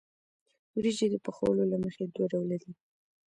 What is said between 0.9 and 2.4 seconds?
د پخولو له مخې دوه